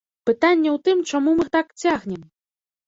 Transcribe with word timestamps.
Пытанне 0.29 0.69
ў 0.75 0.81
тым, 0.89 1.05
чаму 1.11 1.37
мы 1.43 1.49
так 1.59 1.67
цягнем? 1.85 2.27